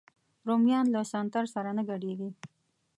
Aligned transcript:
رومیان 0.47 0.85
له 0.93 1.01
سنتر 1.11 1.45
سره 1.55 1.69
نه 1.77 1.83
ګډېږي 1.89 2.29